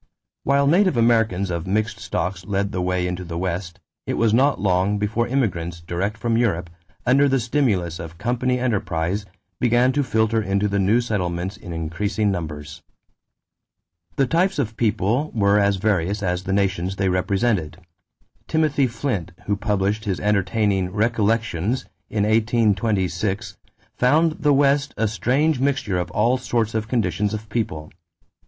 While 0.41 0.65
native 0.65 0.97
Americans 0.97 1.51
of 1.51 1.67
mixed 1.67 1.99
stocks 1.99 2.43
led 2.45 2.71
the 2.71 2.81
way 2.81 3.05
into 3.05 3.23
the 3.23 3.37
West, 3.37 3.79
it 4.07 4.15
was 4.15 4.33
not 4.33 4.59
long 4.59 4.97
before 4.97 5.27
immigrants 5.27 5.79
direct 5.79 6.17
from 6.17 6.39
Europe, 6.39 6.71
under 7.05 7.29
the 7.29 7.39
stimulus 7.39 7.99
of 7.99 8.17
company 8.17 8.57
enterprise, 8.57 9.27
began 9.59 9.91
to 9.91 10.01
filter 10.03 10.41
into 10.41 10.67
the 10.67 10.79
new 10.79 11.01
settlements 11.01 11.55
in 11.55 11.71
increasing 11.71 12.31
numbers. 12.31 12.81
The 14.15 14.25
types 14.25 14.57
of 14.57 14.75
people 14.75 15.29
were 15.35 15.59
as 15.59 15.75
various 15.75 16.23
as 16.23 16.45
the 16.45 16.51
nations 16.51 16.95
they 16.95 17.07
represented. 17.09 17.77
Timothy 18.47 18.87
Flint, 18.87 19.33
who 19.45 19.55
published 19.55 20.05
his 20.05 20.19
entertaining 20.19 20.91
Recollections 20.91 21.85
in 22.09 22.23
1826, 22.23 23.55
found 23.93 24.31
the 24.39 24.51
West 24.51 24.95
a 24.97 25.07
strange 25.07 25.59
mixture 25.59 25.99
of 25.99 26.09
all 26.09 26.39
sorts 26.39 26.73
and 26.73 26.87
conditions 26.89 27.35
of 27.35 27.47
people. 27.49 27.91